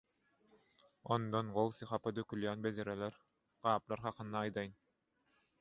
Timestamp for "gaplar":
3.69-4.05